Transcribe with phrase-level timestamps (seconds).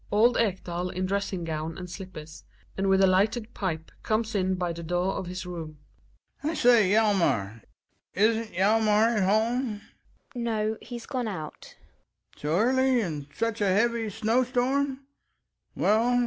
[0.11, 2.43] Old Ekdal in dressing gown and slippers,
[2.75, 5.77] and with a lighted pipe comes in by the door of his room.
[6.39, 6.49] Ekdal.
[6.49, 7.61] I say, Hjalmar
[8.15, 9.81] Isn't Hjalmar at home?
[10.33, 10.43] Gina.
[10.43, 11.75] No, he's gone out
[12.35, 12.41] Ekdal.
[12.41, 13.01] So early?
[13.01, 15.05] And in such a heavy snow storm